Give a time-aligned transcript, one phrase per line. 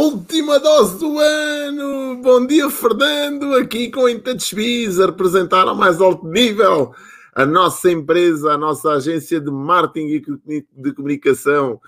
[0.00, 2.22] Última dose do ano!
[2.22, 6.94] Bom dia, Fernando, aqui com a Intouchbiz, a representar ao mais alto nível
[7.34, 11.78] a nossa empresa, a nossa agência de marketing e de comunicação.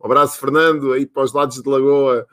[0.00, 2.24] Um abraço, Fernando, aí para os lados de Lagoa.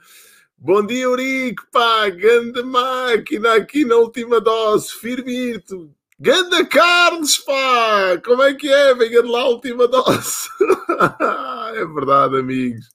[0.56, 2.08] Bom dia, Eurico, pá!
[2.10, 5.90] Ganda máquina aqui na última dose, firmito!
[6.20, 8.22] Ganda Carlos, pá!
[8.24, 8.94] Como é que é?
[8.94, 10.48] Venha de lá a última dose.
[11.74, 12.93] é verdade, amigos.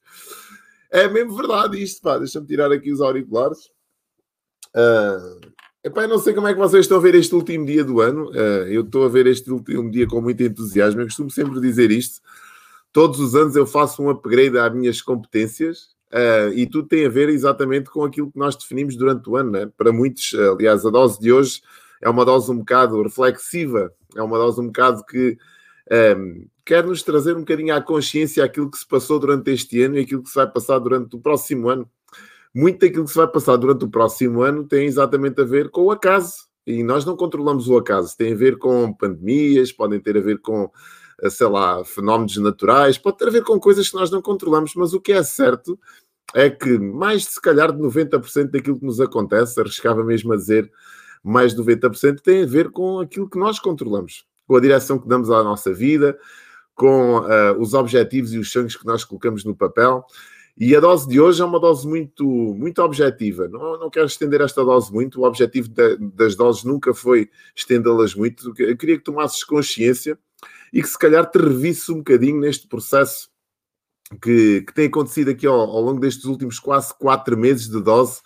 [0.90, 2.18] É mesmo verdade isto, pá.
[2.18, 3.70] Deixa-me tirar aqui os auriculares.
[4.74, 5.40] Uh,
[5.84, 8.00] epá, eu não sei como é que vocês estão a ver este último dia do
[8.00, 8.30] ano.
[8.30, 11.00] Uh, eu estou a ver este último dia com muito entusiasmo.
[11.00, 12.20] Eu costumo sempre dizer isto.
[12.92, 17.10] Todos os anos eu faço um upgrade às minhas competências uh, e tudo tem a
[17.10, 19.50] ver exatamente com aquilo que nós definimos durante o ano.
[19.50, 19.70] Né?
[19.76, 21.60] Para muitos, aliás, a dose de hoje
[22.00, 25.36] é uma dose um bocado reflexiva, é uma dose um bocado que
[26.16, 29.96] um, quer nos trazer um bocadinho à consciência aquilo que se passou durante este ano
[29.96, 31.88] e aquilo que se vai passar durante o próximo ano.
[32.54, 35.84] Muito daquilo que se vai passar durante o próximo ano tem exatamente a ver com
[35.84, 36.46] o acaso.
[36.66, 38.14] E nós não controlamos o acaso.
[38.14, 40.70] Tem a ver com pandemias, podem ter a ver com,
[41.22, 44.74] eh, sei lá, fenómenos naturais, pode ter a ver com coisas que nós não controlamos,
[44.74, 45.80] mas o que é certo
[46.34, 50.36] é que mais de se calhar de 90% daquilo que nos acontece, arriscava mesmo a
[50.36, 50.70] dizer,
[51.24, 55.08] mais de 90% tem a ver com aquilo que nós controlamos, com a direção que
[55.08, 56.18] damos à nossa vida,
[56.78, 60.06] com uh, os objetivos e os sonhos que nós colocamos no papel.
[60.56, 63.48] E a dose de hoje é uma dose muito, muito objetiva.
[63.48, 65.20] Não, não quero estender esta dose muito.
[65.20, 68.54] O objetivo de, das doses nunca foi estendê-las muito.
[68.56, 70.16] Eu queria que tomasses consciência
[70.72, 73.28] e que se calhar te revisse um bocadinho neste processo
[74.22, 78.20] que, que tem acontecido aqui ao, ao longo destes últimos quase quatro meses de dose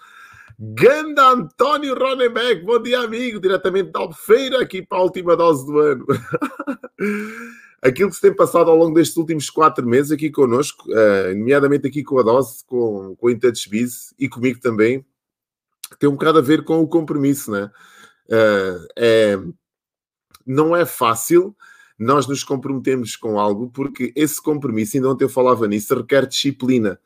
[0.59, 5.79] Ganda António Ronenbeck, bom dia, amigo, diretamente da Albufeira, aqui para a última dose do
[5.79, 6.07] ano.
[7.83, 11.89] Aquilo que se tem passado ao longo destes últimos quatro meses aqui connosco, uh, nomeadamente
[11.89, 15.05] aqui com a dose, com, com a Intouchbiz e comigo também,
[15.99, 17.71] tem um bocado a ver com o compromisso, né?
[18.29, 19.39] Uh, é,
[20.47, 21.55] não é fácil
[21.99, 26.99] nós nos comprometemos com algo, porque esse compromisso, ainda ontem eu falava nisso, requer disciplina.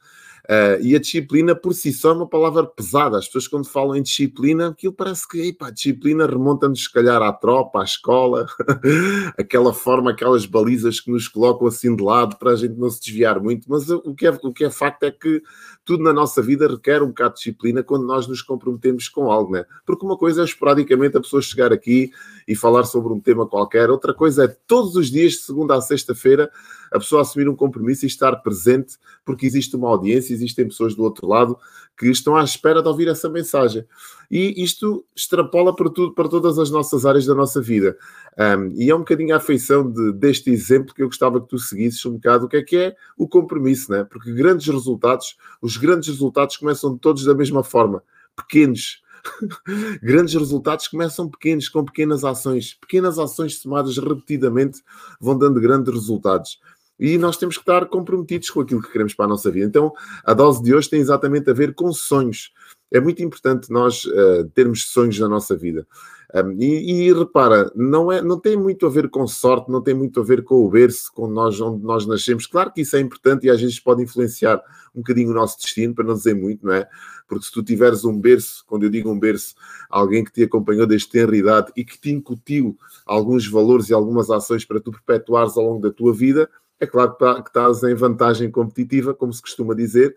[0.48, 3.18] Uh, e a disciplina por si só é uma palavra pesada.
[3.18, 7.20] As pessoas, quando falam em disciplina, aquilo parece que epa, a disciplina remonta-nos, se calhar,
[7.20, 8.46] à tropa, à escola,
[9.36, 13.00] aquela forma, aquelas balizas que nos colocam assim de lado para a gente não se
[13.00, 13.68] desviar muito.
[13.68, 15.42] Mas o que é, o que é facto é que
[15.86, 19.52] tudo na nossa vida requer um bocado de disciplina quando nós nos comprometemos com algo,
[19.52, 19.64] né?
[19.86, 22.10] Porque uma coisa é esporadicamente a pessoa chegar aqui
[22.46, 25.80] e falar sobre um tema qualquer, outra coisa é todos os dias, de segunda a
[25.80, 26.50] sexta-feira,
[26.92, 31.04] a pessoa assumir um compromisso e estar presente, porque existe uma audiência, existem pessoas do
[31.04, 31.56] outro lado
[31.96, 33.86] que estão à espera de ouvir essa mensagem.
[34.30, 37.96] E isto extrapola para, tudo, para todas as nossas áreas da nossa vida.
[38.38, 41.58] Um, e é um bocadinho a afeição de, deste exemplo que eu gostava que tu
[41.58, 44.04] seguisses um bocado o que é que é o compromisso, né?
[44.04, 48.02] porque grandes resultados, os grandes resultados começam todos da mesma forma,
[48.36, 49.02] pequenos.
[50.02, 52.74] grandes resultados começam pequenos, com pequenas ações.
[52.74, 54.82] Pequenas ações somadas repetidamente
[55.20, 56.58] vão dando grandes resultados
[56.98, 59.66] e nós temos que estar comprometidos com aquilo que queremos para a nossa vida.
[59.66, 59.92] Então,
[60.24, 62.52] a dose de hoje tem exatamente a ver com sonhos.
[62.90, 65.86] É muito importante nós uh, termos sonhos na nossa vida.
[66.34, 69.94] Um, e, e, repara, não, é, não tem muito a ver com sorte, não tem
[69.94, 72.46] muito a ver com o berço, com nós, onde nós nascemos.
[72.46, 74.60] Claro que isso é importante e às vezes pode influenciar
[74.94, 76.88] um bocadinho o nosso destino, para não dizer muito, não é?
[77.28, 79.54] Porque se tu tiveres um berço, quando eu digo um berço,
[79.88, 84.30] alguém que te acompanhou desde tenra idade e que te incutiu alguns valores e algumas
[84.30, 86.48] ações para tu perpetuares ao longo da tua vida,
[86.78, 90.14] é claro que tá, estás em vantagem competitiva, como se costuma dizer,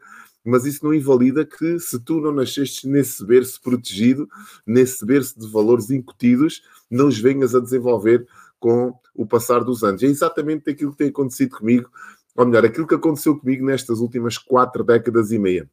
[0.49, 4.27] mas isso não invalida que se tu não nasceste nesse berço protegido,
[4.65, 8.27] nesse berço de valores incutidos, não os venhas a desenvolver
[8.59, 10.03] com o passar dos anos.
[10.03, 11.89] É exatamente aquilo que tem acontecido comigo,
[12.35, 15.69] ou melhor, aquilo que aconteceu comigo nestas últimas quatro décadas e meia.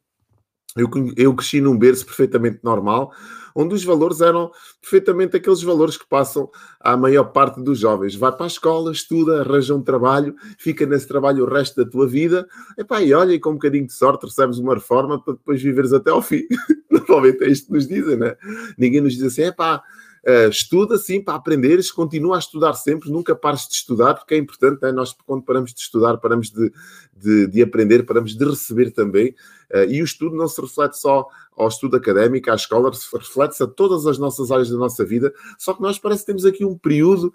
[0.76, 3.12] Eu, eu cresci num berço perfeitamente normal,
[3.55, 4.50] onde os valores eram
[4.82, 8.14] perfeitamente aqueles valores que passam à maior parte dos jovens.
[8.14, 12.06] Vai para a escola, estuda, arranja um trabalho, fica nesse trabalho o resto da tua
[12.06, 12.46] vida,
[12.76, 15.94] epá, e olha, e com um bocadinho de sorte recebes uma reforma para depois viveres
[15.94, 16.43] até ao fim.
[16.90, 18.37] Normalmente é isto que nos dizem, né?
[18.76, 19.82] Ninguém nos diz assim, epá,
[20.26, 24.37] Uh, estuda sim para aprenderes, continua a estudar sempre, nunca pares de estudar, porque é
[24.37, 24.90] importante, né?
[24.90, 26.73] nós quando paramos de estudar, paramos de,
[27.17, 29.37] de, de aprender, paramos de receber também,
[29.73, 33.69] uh, e o estudo não se reflete só ao estudo académico, à escola, reflete-se a
[33.69, 36.76] todas as nossas áreas da nossa vida, só que nós parece que temos aqui um
[36.76, 37.32] período,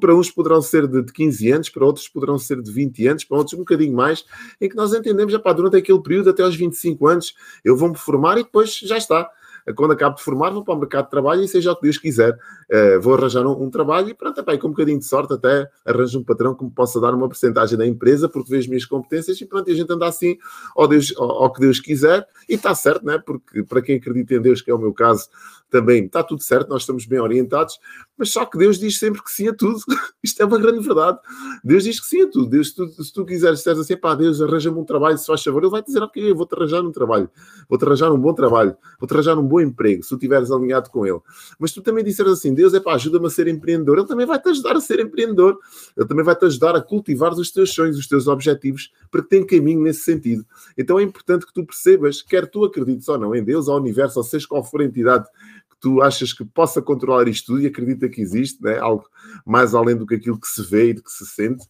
[0.00, 3.36] para uns poderão ser de 15 anos, para outros poderão ser de 20 anos, para
[3.36, 4.24] outros um bocadinho mais,
[4.58, 7.98] em que nós entendemos, já pá, durante aquele período, até aos 25 anos, eu vou-me
[7.98, 9.28] formar e depois já está
[9.76, 11.98] quando acabo de formar, vou para o mercado de trabalho e seja o que Deus
[11.98, 15.32] quiser, uh, vou arranjar um, um, trabalho e pronto, epá, com um bocadinho de sorte
[15.34, 18.66] até arranjo um patrão que me possa dar uma porcentagem da empresa porque vê as
[18.66, 20.36] minhas competências e pronto, e a gente anda assim
[20.76, 23.18] ao, Deus, ao, ao que Deus quiser e está certo, né?
[23.24, 25.28] porque para quem acredita em Deus, que é o meu caso,
[25.72, 27.80] também está tudo certo, nós estamos bem orientados,
[28.16, 29.80] mas só que Deus diz sempre que sim a tudo.
[30.22, 31.18] Isto é uma grande verdade.
[31.64, 32.46] Deus diz que sim a tudo.
[32.46, 35.42] Deus, se, tu, se tu quiseres, disseres assim, pá, Deus, arranja-me um trabalho, se faz
[35.42, 37.30] favor, Ele vai dizer, ok, eu vou-te arranjar um trabalho,
[37.68, 41.06] vou-te arranjar um bom trabalho, vou-te arranjar um bom emprego, se tu estiveres alinhado com
[41.06, 41.20] Ele.
[41.58, 44.48] Mas tu também disseres assim, Deus, é pá, ajuda-me a ser empreendedor, Ele também vai-te
[44.48, 45.58] ajudar a ser empreendedor,
[45.96, 49.46] Ele também vai-te ajudar a cultivar os teus sonhos, os teus objetivos, para que tenha
[49.46, 50.44] caminho nesse sentido.
[50.76, 54.18] Então é importante que tu percebas, quer tu acredites ou não em Deus, ao universo,
[54.18, 55.26] ou seja qual for a entidade
[55.80, 58.78] tu achas que possa controlar isto tudo e acredita que existe, né?
[58.78, 59.04] algo
[59.44, 61.66] mais além do que aquilo que se vê e do que se sente,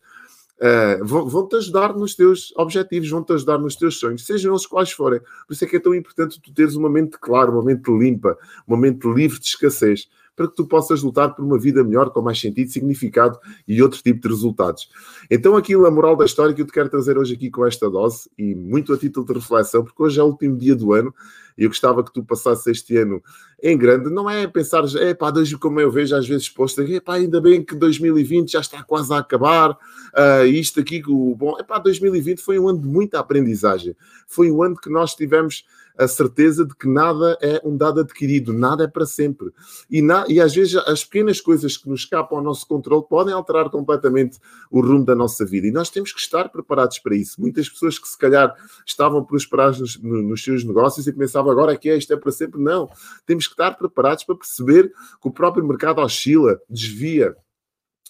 [0.62, 5.20] uh, vão-te ajudar nos teus objetivos, vão-te ajudar nos teus sonhos, sejam eles quais forem.
[5.20, 8.38] Por isso é que é tão importante tu teres uma mente clara, uma mente limpa,
[8.66, 12.22] uma mente livre de escassez para que tu possas lutar por uma vida melhor, com
[12.22, 14.88] mais sentido, significado e outro tipo de resultados.
[15.30, 17.90] Então, aquilo, a moral da história que eu te quero trazer hoje aqui com esta
[17.90, 21.14] dose, e muito a título de reflexão, porque hoje é o último dia do ano,
[21.56, 23.22] e eu gostava que tu passasses este ano
[23.62, 27.14] em grande, não é pensar, é pá, como eu vejo às vezes posto, é pá,
[27.14, 31.62] ainda bem que 2020 já está quase a acabar, uh, isto aqui, o bom, é
[31.62, 33.94] pá, 2020 foi um ano de muita aprendizagem,
[34.26, 35.64] foi um ano que nós tivemos
[35.98, 39.50] a certeza de que nada é um dado adquirido, nada é para sempre.
[39.90, 43.34] E, na, e às vezes as pequenas coisas que nos escapam ao nosso controle podem
[43.34, 44.38] alterar completamente
[44.70, 45.66] o rumo da nossa vida.
[45.66, 47.40] E nós temos que estar preparados para isso.
[47.40, 48.54] Muitas pessoas que se calhar
[48.86, 52.60] estavam prosperadas nos, nos seus negócios e pensavam agora que é isto é para sempre.
[52.60, 52.88] Não.
[53.26, 54.88] Temos que estar preparados para perceber
[55.20, 57.36] que o próprio mercado oscila, desvia.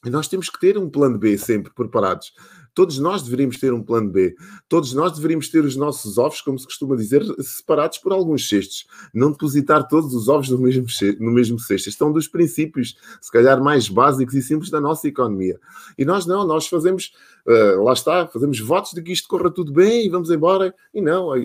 [0.05, 2.33] E nós temos que ter um plano B sempre preparados.
[2.75, 4.35] Todos nós deveríamos ter um plano B.
[4.69, 8.87] Todos nós deveríamos ter os nossos ovos, como se costuma dizer, separados por alguns cestos.
[9.13, 10.87] Não depositar todos os ovos no mesmo,
[11.21, 11.89] no mesmo cesto.
[11.89, 15.61] Este é um dos princípios, se calhar, mais básicos e simples da nossa economia.
[15.99, 17.13] E nós não, nós fazemos,
[17.47, 20.75] uh, lá está, fazemos votos de que isto corra tudo bem e vamos embora.
[20.95, 21.37] E não, a,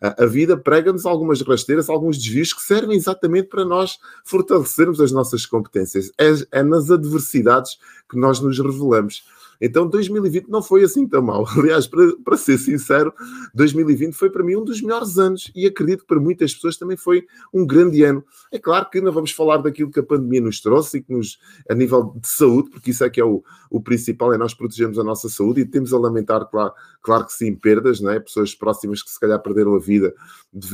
[0.00, 5.12] a, a vida prega-nos algumas rasteiras, alguns desvios que servem exatamente para nós fortalecermos as
[5.12, 6.10] nossas competências.
[6.18, 9.22] É, é nas adversidades que nós nos revelamos.
[9.60, 11.46] Então 2020 não foi assim tão mal.
[11.56, 13.12] Aliás, para, para ser sincero,
[13.54, 16.96] 2020 foi para mim um dos melhores anos e acredito que para muitas pessoas também
[16.96, 18.24] foi um grande ano.
[18.52, 21.38] É claro que não vamos falar daquilo que a pandemia nos trouxe e que nos,
[21.68, 24.98] a nível de saúde, porque isso é que é o, o principal, é nós protegermos
[24.98, 26.72] a nossa saúde e temos a lamentar, claro,
[27.02, 28.20] claro que sim, perdas, não é?
[28.20, 30.14] pessoas próximas que se calhar perderam a vida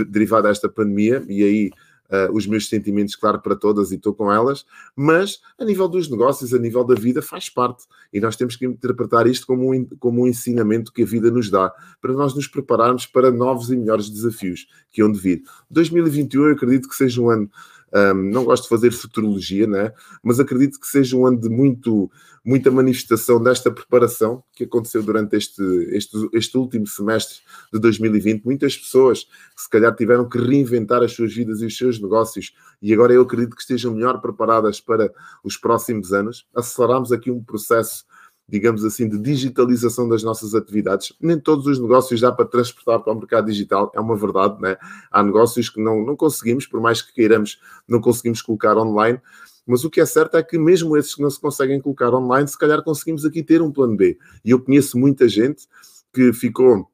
[0.08, 1.70] derivada desta pandemia e aí
[2.12, 4.64] uh, os meus sentimentos, claro, para todas e estou com elas,
[4.94, 7.84] mas a nível dos negócios, a nível da vida, faz parte.
[8.12, 11.50] E nós temos que interpretar isto como um, como um ensinamento que a vida nos
[11.50, 15.42] dá, para nós nos prepararmos para novos e melhores desafios que hão de vir.
[15.70, 17.50] 2021 eu acredito que seja um ano
[17.94, 19.92] um, não gosto de fazer futurologia, né?
[20.22, 22.10] mas acredito que seja um ano de muito,
[22.44, 27.40] muita manifestação desta preparação que aconteceu durante este, este, este último semestre
[27.72, 28.44] de 2020.
[28.44, 32.54] Muitas pessoas que se calhar tiveram que reinventar as suas vidas e os seus negócios
[32.80, 35.12] e agora eu acredito que estejam melhor preparadas para
[35.44, 36.46] os próximos anos.
[36.54, 38.04] Aceleramos aqui um processo
[38.48, 41.12] digamos assim, de digitalização das nossas atividades.
[41.20, 44.76] Nem todos os negócios dá para transportar para o mercado digital, é uma verdade, né?
[45.10, 49.20] Há negócios que não, não conseguimos, por mais que queiramos, não conseguimos colocar online.
[49.66, 52.48] Mas o que é certo é que mesmo esses que não se conseguem colocar online,
[52.48, 54.18] se calhar conseguimos aqui ter um plano B.
[54.44, 55.66] E eu conheço muita gente
[56.12, 56.88] que ficou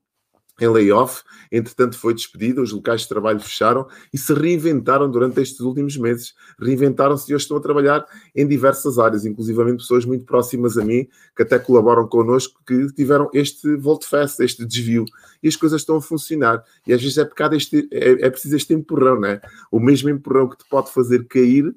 [0.60, 5.60] em layoff, entretanto foi despedido, os locais de trabalho fecharam e se reinventaram durante estes
[5.60, 6.34] últimos meses.
[6.60, 11.06] Reinventaram-se e hoje estão a trabalhar em diversas áreas, inclusivamente pessoas muito próximas a mim,
[11.36, 15.04] que até colaboram connosco, que tiveram este volte-face, este desvio,
[15.42, 16.62] e as coisas estão a funcionar.
[16.86, 19.40] E às vezes é, este, é, é preciso este empurrão, né?
[19.70, 21.74] O mesmo empurrão que te pode fazer cair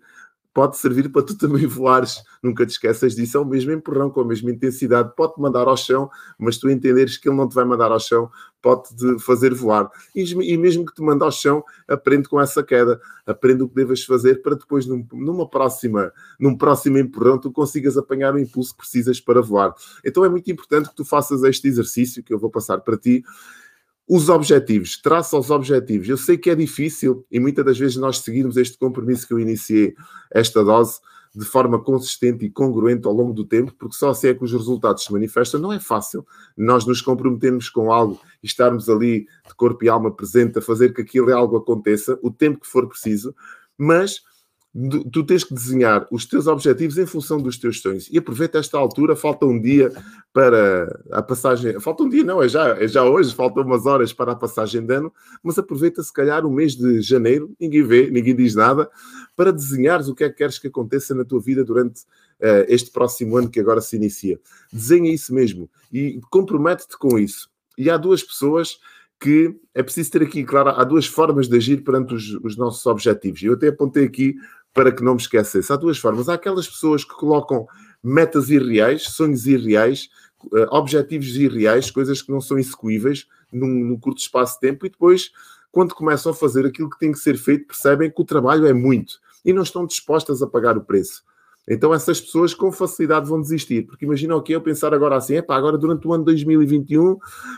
[0.53, 2.21] pode servir para tu também voares.
[2.41, 3.37] Nunca te esqueças disso.
[3.37, 5.13] É o mesmo empurrão, com a mesma intensidade.
[5.15, 8.29] Pode-te mandar ao chão, mas tu entenderes que ele não te vai mandar ao chão,
[8.61, 9.89] pode-te fazer voar.
[10.15, 12.99] E, e, mesmo que te mande ao chão, aprende com essa queda.
[13.25, 17.97] Aprende o que devas fazer para depois, num, numa próxima, num próximo empurrão, tu consigas
[17.97, 19.73] apanhar o impulso que precisas para voar.
[20.03, 23.23] Então é muito importante que tu faças este exercício que eu vou passar para ti
[24.13, 26.09] os objetivos, traça os objetivos.
[26.09, 29.39] Eu sei que é difícil e muitas das vezes nós seguimos este compromisso que eu
[29.39, 29.95] iniciei,
[30.29, 30.99] esta dose,
[31.33, 34.51] de forma consistente e congruente ao longo do tempo, porque só assim é que os
[34.51, 35.61] resultados se manifestam.
[35.61, 36.27] Não é fácil
[36.57, 40.93] nós nos comprometermos com algo e estarmos ali de corpo e alma presente a fazer
[40.93, 43.33] que aquilo é algo aconteça, o tempo que for preciso,
[43.77, 44.23] mas
[45.11, 48.07] tu tens que desenhar os teus objetivos em função dos teus sonhos.
[48.09, 49.91] E aproveita esta altura, falta um dia
[50.31, 51.77] para a passagem.
[51.81, 54.85] Falta um dia, não, é já, é já hoje, faltam umas horas para a passagem
[54.85, 55.13] de ano,
[55.43, 58.89] mas aproveita se calhar o mês de janeiro, ninguém vê, ninguém diz nada,
[59.35, 62.03] para desenhares o que é que queres que aconteça na tua vida durante
[62.39, 64.39] uh, este próximo ano que agora se inicia.
[64.71, 67.49] Desenha isso mesmo e compromete-te com isso.
[67.77, 68.77] E há duas pessoas
[69.19, 72.83] que é preciso ter aqui, claro, há duas formas de agir perante os, os nossos
[72.87, 73.43] objetivos.
[73.43, 74.35] Eu até apontei aqui
[74.73, 75.71] para que não me esquecesse.
[75.71, 76.29] Há duas formas.
[76.29, 77.67] Há aquelas pessoas que colocam
[78.03, 80.09] metas irreais, sonhos irreais,
[80.45, 84.89] uh, objetivos irreais, coisas que não são execuíveis num, num, curto espaço de tempo, e
[84.89, 85.31] depois,
[85.71, 88.73] quando começam a fazer aquilo que tem que ser feito, percebem que o trabalho é
[88.73, 91.23] muito e não estão dispostas a pagar o preço.
[91.69, 95.35] Então essas pessoas com facilidade vão desistir, porque imagina o que eu pensar agora assim,
[95.35, 97.17] é pá, agora durante o ano 2021,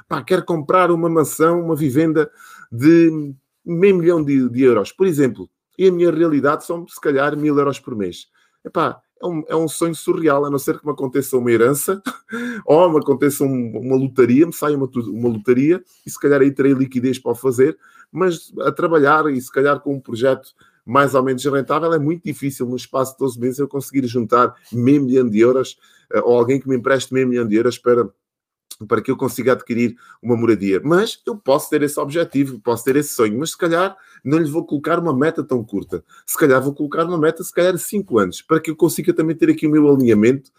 [0.09, 2.29] pá, quero comprar uma mansão, uma vivenda
[2.69, 3.33] de
[3.65, 7.57] meio milhão de, de euros, por exemplo e a minha realidade são, se calhar, mil
[7.57, 8.27] euros por mês.
[8.63, 12.01] Epá, é um, é um sonho surreal, a não ser que me aconteça uma herança
[12.65, 16.51] ou me aconteça um, uma lotaria, me saia uma, uma lotaria e se calhar aí
[16.51, 17.77] terei liquidez para o fazer,
[18.11, 20.49] mas a trabalhar e se calhar com um projeto
[20.85, 24.53] mais ou menos rentável é muito difícil no espaço de 12 meses eu conseguir juntar
[24.71, 25.77] meio milhão de euros
[26.11, 28.09] eh, ou alguém que me empreste meio milhão de euros para
[28.85, 30.81] para que eu consiga adquirir uma moradia.
[30.83, 34.49] Mas eu posso ter esse objetivo, posso ter esse sonho, mas se calhar não lhe
[34.49, 36.03] vou colocar uma meta tão curta.
[36.25, 39.13] Se calhar vou colocar uma meta, se calhar, de 5 anos, para que eu consiga
[39.13, 40.51] também ter aqui o meu alinhamento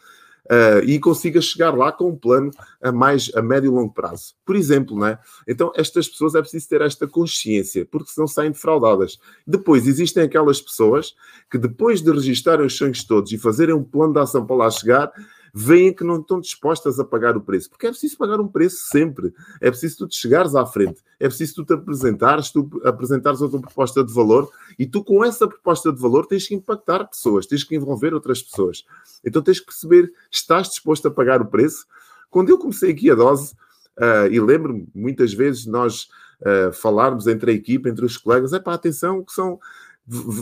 [0.44, 2.50] uh, e consiga chegar lá com um plano
[2.82, 4.34] a mais a médio e longo prazo.
[4.44, 5.18] Por exemplo, né?
[5.46, 9.18] Então, estas pessoas é preciso ter esta consciência, porque senão saem defraudadas.
[9.46, 11.14] Depois, existem aquelas pessoas
[11.50, 14.70] que depois de registarem os sonhos todos e fazerem um plano de ação para lá
[14.70, 15.12] chegar,
[15.56, 17.70] veem que não estão dispostas a pagar o preço.
[17.70, 19.32] Porque é preciso pagar um preço sempre.
[19.60, 21.00] É preciso tu te chegares à frente.
[21.20, 25.24] É preciso tu te apresentares, tu apresentares a tua proposta de valor e tu, com
[25.24, 28.84] essa proposta de valor, tens que impactar pessoas, tens que envolver outras pessoas.
[29.24, 31.86] Então tens que perceber, estás disposto a pagar o preço?
[32.28, 33.54] Quando eu comecei aqui a dose,
[33.96, 36.08] uh, e lembro-me muitas vezes nós
[36.40, 39.60] uh, falarmos entre a equipa, entre os colegas, é para atenção, que são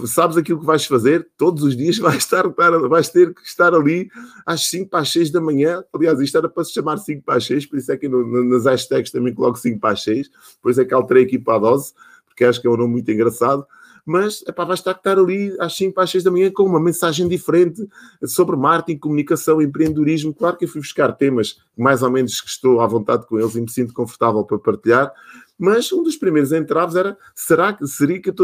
[0.07, 4.11] sabes aquilo que vais fazer, todos os dias vais, estar, vais ter que estar ali
[4.45, 5.85] às 5 para as 6 da manhã.
[5.93, 8.45] Aliás, isto era para se chamar 5 para as 6, por isso é que no,
[8.45, 11.59] nas hashtags também coloco 5 para as 6, depois é que alterei aqui para a
[11.59, 11.93] dose,
[12.27, 13.65] porque acho que é um nome muito engraçado.
[14.05, 16.65] Mas epá, vais estar que estar ali às 5 para as 6 da manhã com
[16.65, 17.87] uma mensagem diferente
[18.25, 20.35] sobre marketing, comunicação, empreendedorismo.
[20.35, 23.55] Claro que eu fui buscar temas mais ou menos que estou à vontade com eles
[23.55, 25.13] e me sinto confortável para partilhar,
[25.63, 28.35] mas um dos primeiros entraves era: será que seria que eu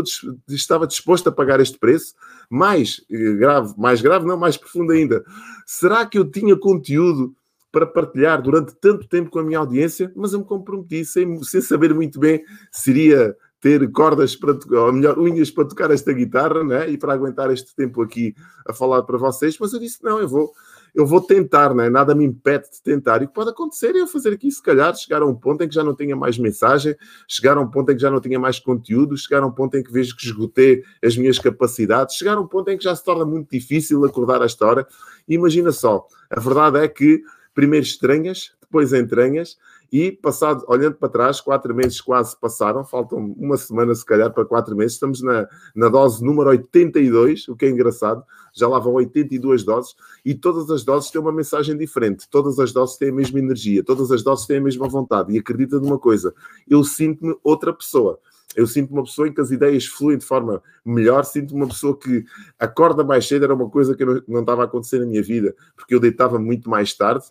[0.50, 2.14] estava disposto a pagar este preço?
[2.48, 5.24] Mais eh, grave, mais grave, não, mais profundo ainda.
[5.66, 7.34] Será que eu tinha conteúdo
[7.72, 10.12] para partilhar durante tanto tempo com a minha audiência?
[10.14, 14.92] Mas eu me comprometi sem, sem saber muito bem se iria ter cordas para, ou
[14.92, 16.88] melhor, unhas para tocar esta guitarra, né?
[16.88, 18.32] E para aguentar este tempo aqui
[18.64, 19.58] a falar para vocês.
[19.58, 20.52] Mas eu disse: não, eu vou
[20.98, 21.88] eu vou tentar, né?
[21.88, 23.22] nada me impede de tentar.
[23.22, 25.62] E o que pode acontecer é eu fazer aqui, se calhar, chegar a um ponto
[25.62, 26.96] em que já não tenha mais mensagem,
[27.28, 29.76] chegar a um ponto em que já não tenha mais conteúdo, chegar a um ponto
[29.76, 32.96] em que vejo que esgotei as minhas capacidades, chegar a um ponto em que já
[32.96, 34.88] se torna muito difícil acordar a esta hora.
[35.28, 37.22] E imagina só, a verdade é que
[37.54, 39.56] primeiro estranhas, depois entranhas,
[39.90, 44.44] e passado, olhando para trás, quatro meses quase passaram, faltam uma semana se calhar para
[44.44, 48.22] quatro meses, estamos na, na dose número 82, o que é engraçado,
[48.54, 52.70] já lá vão 82 doses, e todas as doses têm uma mensagem diferente, todas as
[52.70, 55.98] doses têm a mesma energia, todas as doses têm a mesma vontade, e acredita numa
[55.98, 56.34] coisa,
[56.68, 58.20] eu sinto-me outra pessoa.
[58.56, 61.96] Eu sinto uma pessoa em que as ideias fluem de forma melhor, sinto uma pessoa
[61.96, 62.24] que
[62.58, 65.54] acorda mais cedo, era uma coisa que não, não estava a acontecer na minha vida,
[65.76, 67.26] porque eu deitava muito mais tarde,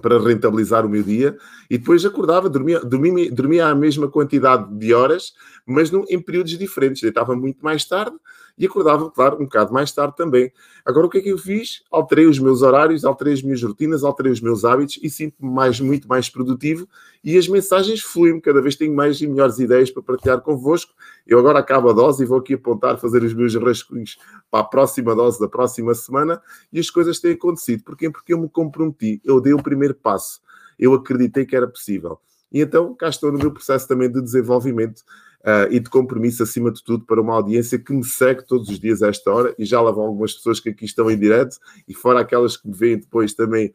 [0.00, 1.36] para rentabilizar o meu dia
[1.70, 5.32] e depois acordava, dormia, dormia, dormia a mesma quantidade de horas,
[5.66, 7.02] mas em períodos diferentes.
[7.02, 8.16] Deitava muito mais tarde
[8.58, 10.50] e acordava, claro, um bocado mais tarde também.
[10.84, 11.82] Agora, o que é que eu fiz?
[11.90, 15.78] Alterei os meus horários, alterei as minhas rotinas, alterei os meus hábitos e sinto-me mais,
[15.80, 16.88] muito mais produtivo
[17.22, 20.94] e as mensagens fluem cada vez tenho mais e melhores ideias para partilhar convosco.
[21.26, 24.16] Eu agora acabo a dose e vou aqui apontar, fazer os meus rascunhos
[24.50, 26.40] para a próxima dose da próxima semana
[26.72, 27.82] e as coisas têm acontecido.
[27.82, 28.08] Porquê?
[28.08, 30.40] Porque eu me comprometi, eu dei o primeiro passo,
[30.78, 32.20] eu acreditei que era possível.
[32.52, 35.02] E então cá estou no meu processo também de desenvolvimento
[35.46, 38.80] uh, e de compromisso, acima de tudo, para uma audiência que me segue todos os
[38.80, 39.54] dias a esta hora.
[39.56, 42.66] E já lá vão algumas pessoas que aqui estão em direto e fora aquelas que
[42.68, 43.68] me veem depois também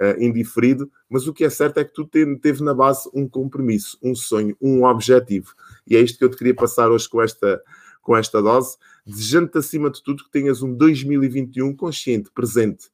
[0.00, 0.90] uh, indiferido.
[1.08, 4.56] Mas o que é certo é que tu teve na base um compromisso, um sonho,
[4.60, 5.52] um objetivo.
[5.86, 7.60] E é isto que eu te queria passar hoje com esta,
[8.00, 12.86] com esta dose, desejando-te acima de tudo que tenhas um 2021 consciente, presente,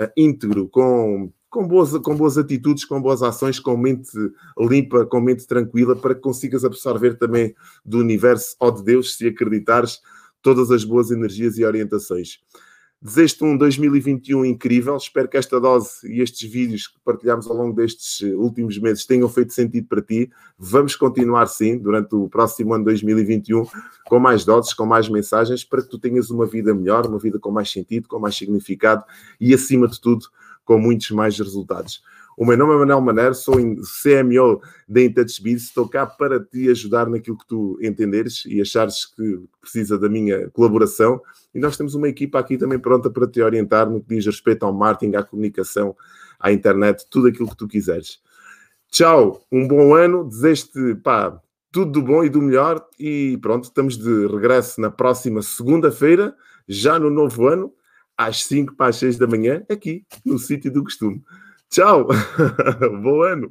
[0.00, 4.10] uh, íntegro, com com boas, com boas atitudes, com boas ações, com mente
[4.58, 7.54] limpa, com mente tranquila, para que consigas absorver também
[7.84, 10.00] do universo ou de Deus, se acreditares,
[10.40, 12.40] todas as boas energias e orientações.
[13.02, 14.96] Desejo-te um 2021 incrível.
[14.96, 19.28] Espero que esta dose e estes vídeos que partilhamos ao longo destes últimos meses tenham
[19.28, 20.30] feito sentido para ti.
[20.56, 23.66] Vamos continuar, sim, durante o próximo ano 2021,
[24.06, 27.38] com mais doses, com mais mensagens, para que tu tenhas uma vida melhor, uma vida
[27.38, 29.04] com mais sentido, com mais significado
[29.38, 30.24] e, acima de tudo,
[30.64, 32.02] com muitos mais resultados.
[32.36, 37.06] O meu nome é Manuel Maneiro, sou CMO da IntouchBiz, estou cá para te ajudar
[37.08, 41.20] naquilo que tu entenderes e achares que precisa da minha colaboração.
[41.54, 44.64] E nós temos uma equipa aqui também pronta para te orientar no que diz respeito
[44.64, 45.94] ao marketing, à comunicação,
[46.40, 48.20] à internet, tudo aquilo que tu quiseres.
[48.90, 50.96] Tchau, um bom ano, desejo-te
[51.70, 56.34] tudo do bom e do melhor e pronto, estamos de regresso na próxima segunda-feira,
[56.68, 57.72] já no novo ano,
[58.16, 61.22] às 5 para as 6 da manhã, aqui no sítio do costume.
[61.70, 62.08] Tchau,
[63.02, 63.50] bom ano.